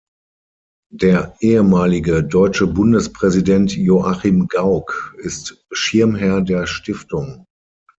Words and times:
Der 0.91 1.35
ehemalige 1.41 2.23
deutsche 2.23 2.65
Bundespräsident 2.65 3.75
Joachim 3.77 4.47
Gauck 4.47 5.13
ist 5.19 5.63
Schirmherr 5.71 6.41
der 6.41 6.65
Stiftung. 6.65 7.45